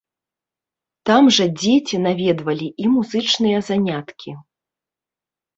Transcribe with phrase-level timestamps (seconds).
[1.09, 4.31] Там жа дзеці наведвалі і музычныя заняткі.